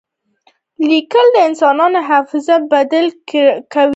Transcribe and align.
لیکل 0.89 1.25
د 1.35 1.37
انسان 1.49 1.93
حافظه 2.09 2.55
بدل 2.71 3.05
کړه. 3.71 3.85